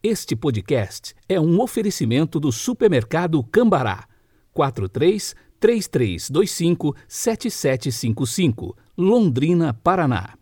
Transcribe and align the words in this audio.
Este 0.00 0.36
podcast 0.36 1.12
é 1.28 1.40
um 1.40 1.60
oferecimento 1.60 2.38
do 2.38 2.52
supermercado 2.52 3.42
Cambará. 3.42 4.06
43 4.52 5.34
3325 5.58 6.94
7755, 7.08 8.76
Londrina, 8.96 9.74
Paraná. 9.74 10.38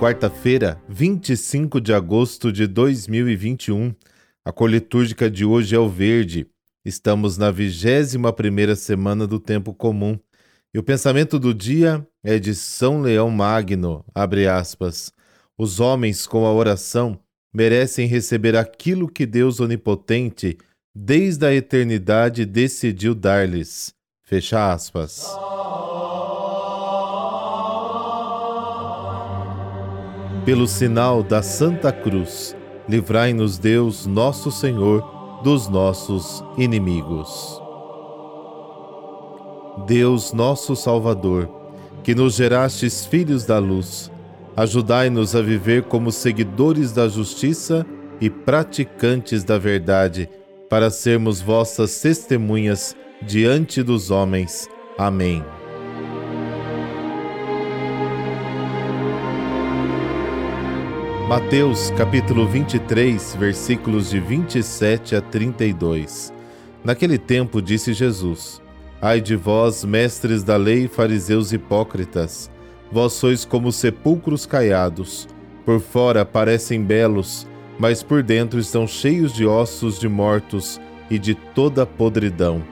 Quarta-feira, 0.00 0.82
25 0.88 1.80
de 1.80 1.94
agosto 1.94 2.50
de 2.50 2.66
2021. 2.66 3.94
A 4.44 4.50
cor 4.50 4.68
litúrgica 4.68 5.30
de 5.30 5.44
hoje 5.44 5.76
é 5.76 5.78
o 5.78 5.88
verde. 5.88 6.48
Estamos 6.84 7.38
na 7.38 7.52
vigésima 7.52 8.32
primeira 8.32 8.74
semana 8.74 9.24
do 9.24 9.38
tempo 9.38 9.72
comum. 9.72 10.18
E 10.74 10.78
o 10.80 10.82
pensamento 10.82 11.38
do 11.38 11.54
dia 11.54 12.04
é 12.24 12.40
de 12.40 12.56
São 12.56 13.00
Leão 13.00 13.30
Magno, 13.30 14.04
abre 14.12 14.48
aspas. 14.48 15.12
Os 15.56 15.78
homens, 15.78 16.26
com 16.26 16.44
a 16.44 16.52
oração, 16.52 17.20
merecem 17.54 18.08
receber 18.08 18.56
aquilo 18.56 19.08
que 19.08 19.24
Deus 19.24 19.60
Onipotente, 19.60 20.58
desde 20.92 21.46
a 21.46 21.54
eternidade, 21.54 22.44
decidiu 22.44 23.14
dar-lhes. 23.14 23.94
Fecha 24.24 24.72
aspas. 24.72 25.26
Pelo 30.44 30.66
sinal 30.66 31.22
da 31.22 31.42
Santa 31.42 31.92
Cruz, 31.92 32.56
livrai-nos 32.88 33.58
Deus, 33.58 34.06
nosso 34.06 34.50
Senhor, 34.50 35.21
dos 35.42 35.68
nossos 35.68 36.44
inimigos. 36.56 37.60
Deus, 39.86 40.32
nosso 40.32 40.76
Salvador, 40.76 41.48
que 42.02 42.14
nos 42.14 42.34
gerastes 42.34 43.06
filhos 43.06 43.44
da 43.44 43.58
luz, 43.58 44.10
ajudai-nos 44.56 45.34
a 45.34 45.42
viver 45.42 45.84
como 45.84 46.12
seguidores 46.12 46.92
da 46.92 47.08
justiça 47.08 47.86
e 48.20 48.28
praticantes 48.28 49.44
da 49.44 49.58
verdade, 49.58 50.28
para 50.68 50.90
sermos 50.90 51.40
vossas 51.40 52.00
testemunhas 52.00 52.96
diante 53.22 53.82
dos 53.82 54.10
homens. 54.10 54.68
Amém. 54.98 55.42
Mateus 61.32 61.90
capítulo 61.92 62.46
23, 62.46 63.36
versículos 63.36 64.10
de 64.10 64.20
27 64.20 65.16
a 65.16 65.22
32. 65.22 66.30
Naquele 66.84 67.16
tempo 67.16 67.62
disse 67.62 67.94
Jesus: 67.94 68.60
Ai 69.00 69.18
de 69.18 69.34
vós, 69.34 69.82
mestres 69.82 70.44
da 70.44 70.58
lei, 70.58 70.88
fariseus 70.88 71.50
hipócritas, 71.50 72.50
vós 72.92 73.14
sois 73.14 73.46
como 73.46 73.72
sepulcros 73.72 74.44
caiados. 74.44 75.26
Por 75.64 75.80
fora 75.80 76.22
parecem 76.22 76.84
belos, 76.84 77.46
mas 77.78 78.02
por 78.02 78.22
dentro 78.22 78.60
estão 78.60 78.86
cheios 78.86 79.32
de 79.32 79.46
ossos 79.46 79.98
de 79.98 80.10
mortos 80.10 80.78
e 81.08 81.18
de 81.18 81.34
toda 81.34 81.86
podridão. 81.86 82.62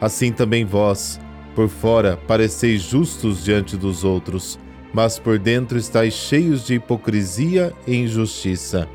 Assim 0.00 0.32
também 0.32 0.64
vós, 0.64 1.20
por 1.54 1.68
fora 1.68 2.18
pareceis 2.26 2.82
justos 2.82 3.44
diante 3.44 3.76
dos 3.76 4.02
outros, 4.02 4.58
mas 4.92 5.18
por 5.18 5.38
dentro 5.38 5.78
estáis 5.78 6.14
cheios 6.14 6.66
de 6.66 6.74
hipocrisia 6.74 7.72
e 7.86 7.96
injustiça. 7.96 8.88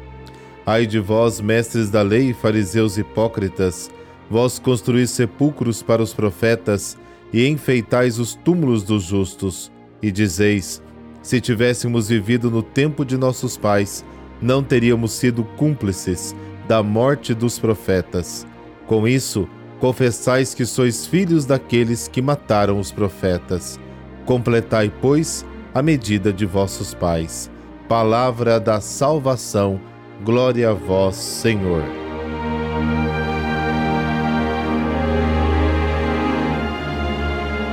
Ai 0.65 0.85
de 0.85 0.99
vós, 0.99 1.39
mestres 1.39 1.89
da 1.89 2.01
lei, 2.01 2.33
fariseus 2.33 2.97
hipócritas, 2.97 3.89
vós 4.29 4.59
construís 4.59 5.09
sepulcros 5.11 5.81
para 5.81 6.03
os 6.03 6.13
profetas 6.13 6.97
e 7.31 7.47
enfeitais 7.47 8.19
os 8.19 8.35
túmulos 8.35 8.83
dos 8.83 9.03
justos, 9.03 9.71
e 10.01 10.11
dizeis: 10.11 10.81
Se 11.21 11.41
tivéssemos 11.41 12.09
vivido 12.09 12.51
no 12.51 12.61
tempo 12.61 13.03
de 13.03 13.17
nossos 13.17 13.57
pais, 13.57 14.05
não 14.41 14.63
teríamos 14.63 15.13
sido 15.13 15.43
cúmplices 15.43 16.35
da 16.67 16.83
morte 16.83 17.33
dos 17.33 17.57
profetas. 17.57 18.45
Com 18.85 19.07
isso, 19.07 19.47
confessais 19.79 20.53
que 20.53 20.65
sois 20.65 21.07
filhos 21.07 21.45
daqueles 21.45 22.07
que 22.07 22.21
mataram 22.21 22.79
os 22.79 22.91
profetas. 22.91 23.79
Completai, 24.25 24.91
pois, 25.01 25.45
a 25.77 25.81
medida 25.83 26.33
de 26.33 26.43
vossos 26.43 26.95
pais. 26.95 27.51
Palavra 27.87 28.59
da 28.59 28.81
salvação, 28.81 29.79
glória 30.23 30.71
a 30.71 30.73
vós, 30.73 31.15
Senhor. 31.17 31.83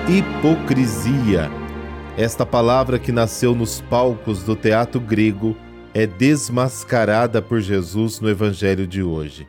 Hipocrisia. 0.06 1.50
Esta 2.19 2.44
palavra 2.44 2.98
que 2.98 3.10
nasceu 3.10 3.54
nos 3.54 3.81
palcos 3.81 4.43
do 4.43 4.54
teatro 4.54 5.00
grego 5.00 5.56
é 5.94 6.06
desmascarada 6.06 7.41
por 7.41 7.59
Jesus 7.62 8.20
no 8.20 8.28
evangelho 8.28 8.87
de 8.87 9.03
hoje. 9.03 9.48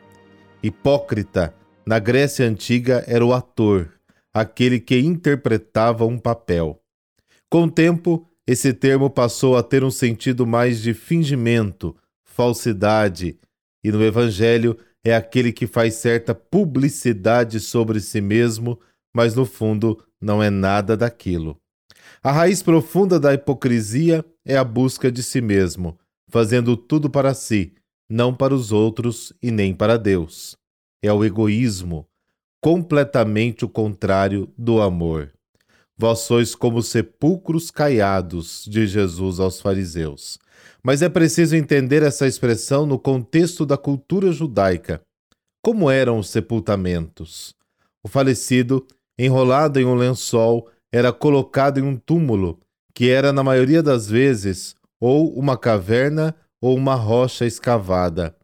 Hipócrita, 0.62 1.54
na 1.86 1.98
Grécia 1.98 2.46
antiga, 2.46 3.04
era 3.06 3.22
o 3.22 3.34
ator, 3.34 3.92
aquele 4.32 4.80
que 4.80 4.98
interpretava 4.98 6.06
um 6.06 6.18
papel. 6.18 6.80
Com 7.50 7.64
o 7.64 7.70
tempo, 7.70 8.26
esse 8.46 8.72
termo 8.72 9.10
passou 9.10 9.56
a 9.56 9.62
ter 9.62 9.82
um 9.82 9.90
sentido 9.90 10.46
mais 10.46 10.80
de 10.80 10.94
fingimento, 10.94 11.96
falsidade, 12.22 13.38
e 13.82 13.90
no 13.90 14.02
Evangelho 14.04 14.78
é 15.04 15.14
aquele 15.14 15.52
que 15.52 15.66
faz 15.66 15.94
certa 15.94 16.34
publicidade 16.34 17.58
sobre 17.60 18.00
si 18.00 18.20
mesmo, 18.20 18.78
mas 19.14 19.34
no 19.34 19.44
fundo 19.44 20.02
não 20.20 20.42
é 20.42 20.50
nada 20.50 20.96
daquilo. 20.96 21.56
A 22.22 22.32
raiz 22.32 22.62
profunda 22.62 23.18
da 23.18 23.34
hipocrisia 23.34 24.24
é 24.44 24.56
a 24.56 24.64
busca 24.64 25.10
de 25.10 25.22
si 25.22 25.40
mesmo, 25.40 25.98
fazendo 26.28 26.76
tudo 26.76 27.08
para 27.10 27.34
si, 27.34 27.72
não 28.08 28.34
para 28.34 28.54
os 28.54 28.72
outros 28.72 29.32
e 29.42 29.50
nem 29.50 29.74
para 29.74 29.96
Deus. 29.96 30.56
É 31.02 31.12
o 31.12 31.24
egoísmo, 31.24 32.06
completamente 32.60 33.64
o 33.64 33.68
contrário 33.68 34.52
do 34.56 34.80
amor. 34.80 35.35
Vós 35.98 36.20
sois 36.20 36.54
como 36.54 36.82
sepulcros 36.82 37.70
caiados, 37.70 38.66
de 38.68 38.86
Jesus 38.86 39.40
aos 39.40 39.62
fariseus. 39.62 40.38
Mas 40.82 41.00
é 41.00 41.08
preciso 41.08 41.56
entender 41.56 42.02
essa 42.02 42.26
expressão 42.26 42.84
no 42.84 42.98
contexto 42.98 43.64
da 43.64 43.78
cultura 43.78 44.30
judaica. 44.30 45.00
Como 45.64 45.90
eram 45.90 46.18
os 46.18 46.28
sepultamentos? 46.28 47.54
O 48.04 48.08
falecido, 48.08 48.86
enrolado 49.18 49.80
em 49.80 49.86
um 49.86 49.94
lençol, 49.94 50.68
era 50.92 51.14
colocado 51.14 51.80
em 51.80 51.82
um 51.82 51.96
túmulo, 51.96 52.60
que 52.94 53.08
era, 53.08 53.32
na 53.32 53.42
maioria 53.42 53.82
das 53.82 54.06
vezes, 54.06 54.76
ou 55.00 55.32
uma 55.32 55.56
caverna 55.56 56.36
ou 56.60 56.76
uma 56.76 56.94
rocha 56.94 57.46
escavada. 57.46 58.36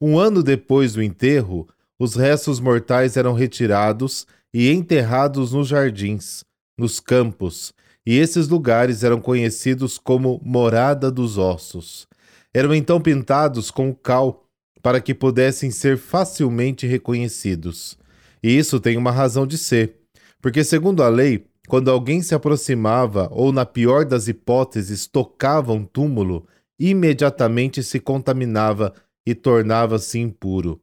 Um 0.00 0.18
ano 0.18 0.42
depois 0.42 0.94
do 0.94 1.02
enterro, 1.02 1.68
os 1.98 2.14
restos 2.14 2.58
mortais 2.58 3.18
eram 3.18 3.34
retirados 3.34 4.26
e 4.52 4.70
enterrados 4.70 5.52
nos 5.52 5.68
jardins 5.68 6.42
nos 6.78 7.00
campos, 7.00 7.72
e 8.04 8.18
esses 8.18 8.48
lugares 8.48 9.02
eram 9.02 9.20
conhecidos 9.20 9.98
como 9.98 10.40
morada 10.44 11.10
dos 11.10 11.38
ossos. 11.38 12.06
Eram 12.54 12.74
então 12.74 13.00
pintados 13.00 13.70
com 13.70 13.92
cal 13.92 14.46
para 14.82 15.00
que 15.00 15.12
pudessem 15.12 15.70
ser 15.70 15.98
facilmente 15.98 16.86
reconhecidos. 16.86 17.98
E 18.42 18.56
isso 18.56 18.78
tem 18.78 18.96
uma 18.96 19.10
razão 19.10 19.46
de 19.46 19.58
ser, 19.58 19.96
porque, 20.40 20.62
segundo 20.62 21.02
a 21.02 21.08
lei, 21.08 21.46
quando 21.66 21.90
alguém 21.90 22.22
se 22.22 22.34
aproximava 22.34 23.28
ou, 23.32 23.50
na 23.50 23.66
pior 23.66 24.04
das 24.04 24.28
hipóteses, 24.28 25.06
tocava 25.06 25.72
um 25.72 25.84
túmulo, 25.84 26.46
imediatamente 26.78 27.82
se 27.82 27.98
contaminava 27.98 28.92
e 29.26 29.34
tornava-se 29.34 30.20
impuro. 30.20 30.80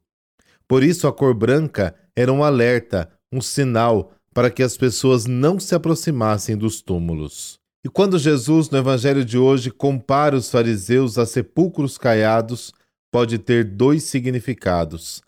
Por 0.68 0.82
isso, 0.82 1.08
a 1.08 1.12
cor 1.12 1.32
branca 1.32 1.94
era 2.14 2.32
um 2.32 2.44
alerta, 2.44 3.10
um 3.32 3.40
sinal, 3.40 4.12
para 4.34 4.50
que 4.50 4.62
as 4.62 4.76
pessoas 4.76 5.24
não 5.24 5.60
se 5.60 5.74
aproximassem 5.74 6.56
dos 6.56 6.82
túmulos. 6.82 7.58
E 7.84 7.88
quando 7.88 8.18
Jesus, 8.18 8.68
no 8.68 8.78
Evangelho 8.78 9.24
de 9.24 9.38
hoje, 9.38 9.70
compara 9.70 10.34
os 10.34 10.50
fariseus 10.50 11.16
a 11.18 11.24
sepulcros 11.24 11.96
caiados, 11.96 12.72
pode 13.12 13.38
ter 13.38 13.62
dois 13.64 14.02
significados. 14.02 15.22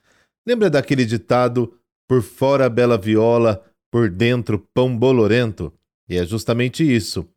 Lembra 0.46 0.68
daquele 0.68 1.04
ditado: 1.04 1.72
por 2.08 2.20
fora 2.22 2.68
bela 2.68 2.98
viola, 2.98 3.64
por 3.92 4.10
dentro 4.10 4.66
pão 4.74 4.96
bolorento? 4.96 5.72
E 6.08 6.16
é 6.16 6.26
justamente 6.26 6.82
isso. 6.82 7.28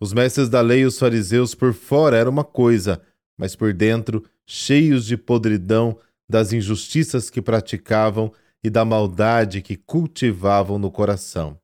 Os 0.00 0.12
mestres 0.12 0.48
da 0.48 0.60
lei 0.60 0.80
e 0.80 0.86
os 0.86 0.98
fariseus 0.98 1.54
por 1.54 1.74
fora 1.74 2.16
era 2.16 2.30
uma 2.30 2.44
coisa, 2.44 3.02
mas 3.36 3.56
por 3.56 3.74
dentro, 3.74 4.24
cheios 4.46 5.04
de 5.04 5.16
podridão 5.16 5.98
das 6.30 6.52
injustiças 6.52 7.28
que 7.28 7.42
praticavam 7.42 8.32
e 8.62 8.70
da 8.70 8.84
maldade 8.84 9.62
que 9.62 9.76
cultivavam 9.76 10.78
no 10.78 10.90
coração. 10.90 11.58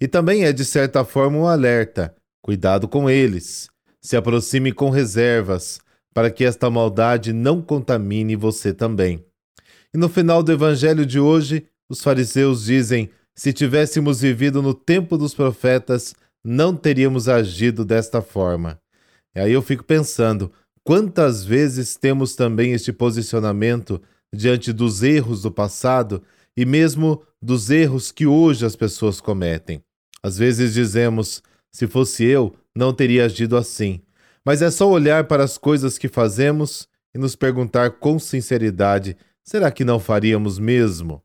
E 0.00 0.06
também 0.06 0.44
é, 0.44 0.52
de 0.52 0.64
certa 0.64 1.04
forma, 1.04 1.38
um 1.38 1.46
alerta: 1.46 2.14
cuidado 2.42 2.86
com 2.86 3.08
eles, 3.08 3.68
se 4.00 4.16
aproxime 4.16 4.72
com 4.72 4.90
reservas, 4.90 5.80
para 6.14 6.30
que 6.30 6.44
esta 6.44 6.70
maldade 6.70 7.32
não 7.32 7.62
contamine 7.62 8.36
você 8.36 8.72
também. 8.72 9.24
E 9.94 9.98
no 9.98 10.08
final 10.08 10.42
do 10.42 10.52
evangelho 10.52 11.06
de 11.06 11.18
hoje, 11.18 11.66
os 11.88 12.02
fariseus 12.02 12.64
dizem: 12.64 13.10
Se 13.34 13.52
tivéssemos 13.52 14.20
vivido 14.20 14.60
no 14.60 14.74
tempo 14.74 15.16
dos 15.16 15.34
profetas, 15.34 16.14
não 16.44 16.76
teríamos 16.76 17.28
agido 17.28 17.84
desta 17.84 18.22
forma. 18.22 18.80
E 19.34 19.40
aí 19.40 19.52
eu 19.52 19.62
fico 19.62 19.84
pensando, 19.84 20.52
quantas 20.84 21.44
vezes 21.44 21.96
temos 21.96 22.34
também 22.34 22.72
este 22.72 22.92
posicionamento 22.92 24.00
diante 24.34 24.72
dos 24.72 25.02
erros 25.02 25.42
do 25.42 25.50
passado 25.50 26.22
e 26.56 26.64
mesmo 26.64 27.22
dos 27.40 27.70
erros 27.70 28.10
que 28.10 28.26
hoje 28.26 28.66
as 28.66 28.76
pessoas 28.76 29.20
cometem. 29.20 29.82
Às 30.22 30.36
vezes 30.38 30.74
dizemos: 30.74 31.42
se 31.70 31.86
fosse 31.86 32.24
eu, 32.24 32.54
não 32.74 32.92
teria 32.92 33.24
agido 33.24 33.56
assim. 33.56 34.00
Mas 34.44 34.62
é 34.62 34.70
só 34.70 34.88
olhar 34.88 35.24
para 35.24 35.44
as 35.44 35.58
coisas 35.58 35.98
que 35.98 36.08
fazemos 36.08 36.88
e 37.14 37.18
nos 37.18 37.36
perguntar 37.36 37.92
com 37.92 38.18
sinceridade: 38.18 39.16
será 39.44 39.70
que 39.70 39.84
não 39.84 40.00
faríamos 40.00 40.58
mesmo? 40.58 41.22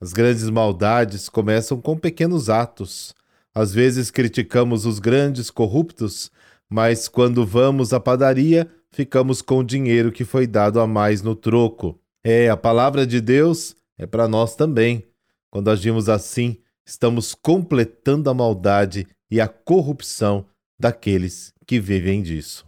As 0.00 0.12
grandes 0.12 0.48
maldades 0.50 1.28
começam 1.28 1.80
com 1.80 1.96
pequenos 1.96 2.50
atos. 2.50 3.14
Às 3.54 3.72
vezes 3.72 4.10
criticamos 4.10 4.84
os 4.84 4.98
grandes 4.98 5.50
corruptos, 5.50 6.30
mas 6.68 7.08
quando 7.08 7.46
vamos 7.46 7.94
à 7.94 8.00
padaria, 8.00 8.68
ficamos 8.90 9.40
com 9.40 9.60
o 9.60 9.64
dinheiro 9.64 10.12
que 10.12 10.24
foi 10.24 10.46
dado 10.46 10.80
a 10.80 10.86
mais 10.86 11.22
no 11.22 11.34
troco. 11.34 11.98
É, 12.28 12.50
a 12.50 12.56
palavra 12.56 13.06
de 13.06 13.20
Deus 13.20 13.76
é 13.96 14.04
para 14.04 14.26
nós 14.26 14.56
também. 14.56 15.06
Quando 15.48 15.70
agimos 15.70 16.08
assim, 16.08 16.56
estamos 16.84 17.36
completando 17.36 18.28
a 18.28 18.34
maldade 18.34 19.06
e 19.30 19.40
a 19.40 19.46
corrupção 19.46 20.44
daqueles 20.76 21.52
que 21.64 21.78
vivem 21.78 22.20
disso. 22.20 22.64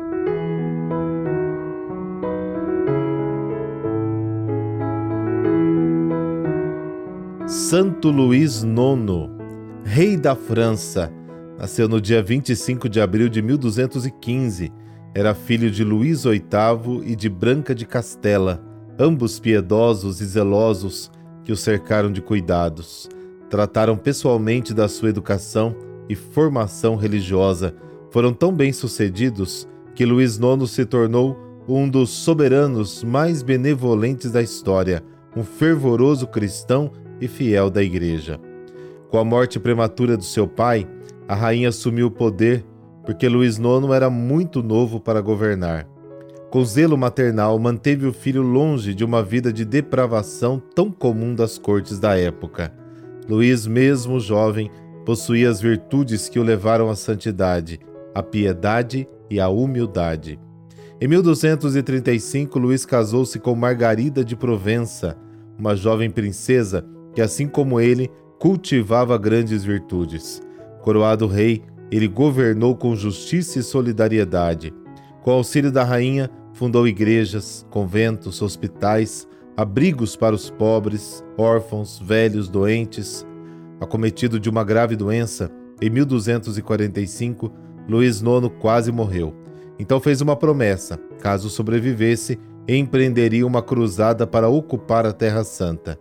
Santo 7.49 8.11
Luís 8.11 8.63
IX, 8.63 9.29
rei 9.85 10.17
da 10.17 10.37
França, 10.37 11.13
nasceu 11.59 11.89
no 11.89 12.01
dia 12.01 12.23
25 12.23 12.89
de 12.89 13.01
abril 13.01 13.29
de 13.29 13.43
1215. 13.43 14.73
Era 15.13 15.35
filho 15.35 15.69
de 15.69 15.83
Luís 15.83 16.23
VIII 16.23 17.03
e 17.05 17.17
de 17.17 17.29
Branca 17.29 17.75
de 17.75 17.85
Castela, 17.85 18.68
ambos 18.99 19.39
piedosos 19.39 20.21
e 20.21 20.27
zelosos 20.27 21.11
que 21.45 21.53
o 21.53 21.57
cercaram 21.57 22.11
de 22.11 22.21
cuidados. 22.21 23.09
Trataram 23.49 23.97
pessoalmente 23.97 24.75
da 24.75 24.89
sua 24.89 25.09
educação 25.09 25.75
e 26.09 26.15
formação 26.15 26.97
religiosa. 26.97 27.75
Foram 28.11 28.33
tão 28.33 28.53
bem-sucedidos 28.53 29.69
que 29.95 30.05
Luís 30.05 30.39
IX 30.39 30.71
se 30.71 30.85
tornou 30.85 31.37
um 31.69 31.89
dos 31.89 32.11
soberanos 32.11 33.05
mais 33.05 33.43
benevolentes 33.43 34.31
da 34.31 34.43
história, 34.43 35.03
um 35.37 35.45
fervoroso 35.45 36.27
cristão 36.27 36.91
e 37.21 37.29
fiel 37.29 37.71
da 37.71 37.83
Igreja. 37.83 38.41
Com 39.11 39.19
a 39.19 39.25
morte 39.25 39.59
prematura 39.59 40.17
do 40.17 40.25
seu 40.25 40.47
pai, 40.47 40.87
a 41.27 41.35
rainha 41.35 41.69
assumiu 41.69 42.07
o 42.09 42.11
poder 42.11 42.65
porque 43.05 43.29
Luís 43.29 43.57
IX 43.57 43.91
era 43.95 44.11
muito 44.11 44.63
novo 44.63 45.01
para 45.01 45.21
governar. 45.21 45.87
Com 46.51 46.65
zelo 46.65 46.97
maternal, 46.97 47.59
manteve 47.59 48.07
o 48.07 48.13
filho 48.13 48.41
longe 48.41 48.95
de 48.95 49.05
uma 49.05 49.23
vida 49.23 49.53
de 49.53 49.67
depravação 49.67 50.63
tão 50.75 50.91
comum 50.91 51.35
das 51.35 51.59
cortes 51.59 51.99
da 51.99 52.17
época. 52.17 52.73
Luís, 53.29 53.67
mesmo 53.67 54.19
jovem, 54.19 54.71
possuía 55.05 55.51
as 55.51 55.61
virtudes 55.61 56.27
que 56.27 56.39
o 56.39 56.43
levaram 56.43 56.89
à 56.89 56.97
santidade, 56.97 57.79
a 58.15 58.23
piedade 58.23 59.07
e 59.29 59.39
a 59.39 59.49
humildade. 59.51 60.41
Em 60.99 61.07
1235, 61.07 62.59
Luís 62.59 62.87
casou-se 62.87 63.39
com 63.39 63.55
Margarida 63.55 64.25
de 64.25 64.35
Provença, 64.35 65.19
uma 65.59 65.77
jovem 65.77 66.11
princesa 66.11 66.83
que, 67.15 67.21
assim 67.21 67.47
como 67.47 67.79
ele, 67.79 68.11
cultivava 68.39 69.19
grandes 69.19 69.65
virtudes. 69.65 70.41
Coroado 70.81 71.27
rei, 71.27 71.63
ele 71.91 72.09
governou 72.09 72.75
com 72.75 72.97
justiça 72.97 73.59
e 73.59 73.63
solidariedade. 73.63 74.73
Com 75.23 75.33
auxílio 75.33 75.73
da 75.73 75.85
rainha, 75.85 76.31
fundou 76.53 76.87
igrejas, 76.87 77.67
conventos, 77.71 78.41
hospitais, 78.41 79.29
abrigos 79.57 80.17
para 80.17 80.35
os 80.35 80.51
pobres, 80.51 81.25
órfãos, 81.37 81.99
velhos, 81.99 82.49
doentes. 82.49 83.27
Acometido 83.81 84.41
de 84.41 84.49
uma 84.49 84.65
grave 84.65 84.97
doença, 84.97 85.51
em 85.81 85.91
1245, 85.91 87.53
Luís 87.89 88.21
IX 88.21 88.53
quase 88.61 88.91
morreu. 88.91 89.35
Então 89.79 90.01
fez 90.01 90.21
uma 90.21 90.37
promessa: 90.37 90.99
caso 91.21 91.49
sobrevivesse, 91.49 92.39
empreenderia 92.67 93.47
uma 93.47 93.63
cruzada 93.63 94.27
para 94.27 94.49
ocupar 94.49 95.07
a 95.07 95.13
Terra 95.13 95.45
Santa. 95.45 95.99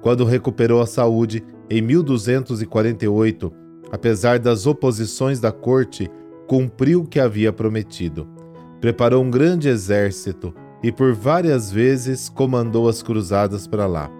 Quando 0.00 0.24
recuperou 0.24 0.80
a 0.80 0.86
saúde, 0.86 1.44
em 1.68 1.82
1248, 1.82 3.52
apesar 3.92 4.38
das 4.38 4.66
oposições 4.66 5.38
da 5.38 5.52
corte, 5.52 6.10
cumpriu 6.46 7.02
o 7.02 7.06
que 7.06 7.20
havia 7.20 7.52
prometido 7.52 8.39
preparou 8.80 9.22
um 9.22 9.30
grande 9.30 9.68
exército 9.68 10.54
e 10.82 10.90
por 10.90 11.12
várias 11.12 11.70
vezes 11.70 12.28
comandou 12.28 12.88
as 12.88 13.02
cruzadas 13.02 13.66
para 13.66 13.86
lá. 13.86 14.10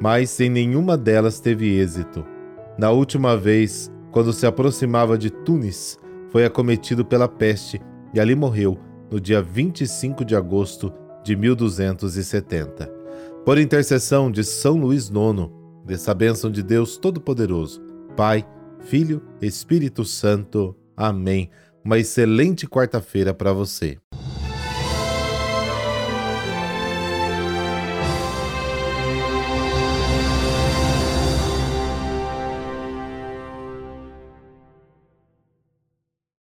Mas 0.00 0.38
em 0.40 0.50
nenhuma 0.50 0.96
delas 0.96 1.40
teve 1.40 1.78
êxito. 1.78 2.24
Na 2.76 2.90
última 2.90 3.36
vez, 3.36 3.90
quando 4.10 4.32
se 4.32 4.46
aproximava 4.46 5.16
de 5.16 5.30
Tunis, 5.30 5.98
foi 6.30 6.44
acometido 6.44 7.04
pela 7.04 7.28
peste 7.28 7.80
e 8.12 8.20
ali 8.20 8.34
morreu 8.34 8.78
no 9.10 9.20
dia 9.20 9.40
25 9.40 10.24
de 10.24 10.36
agosto 10.36 10.92
de 11.22 11.34
1270. 11.34 12.92
Por 13.44 13.58
intercessão 13.58 14.30
de 14.30 14.42
São 14.42 14.76
Luís 14.76 15.08
IX, 15.08 15.50
dessa 15.84 16.12
bênção 16.12 16.50
de 16.50 16.62
Deus 16.62 16.96
Todo-Poderoso, 16.96 17.80
Pai, 18.16 18.44
Filho, 18.80 19.22
Espírito 19.40 20.04
Santo. 20.04 20.76
Amém 20.96 21.50
uma 21.84 21.98
excelente 21.98 22.66
quarta-feira 22.66 23.34
para 23.34 23.52
você. 23.52 23.98